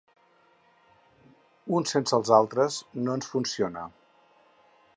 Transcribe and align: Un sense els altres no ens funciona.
Un 1.79 1.85
sense 1.91 2.17
els 2.19 2.31
altres 2.39 2.79
no 3.03 3.15
ens 3.19 3.31
funciona. 3.35 3.85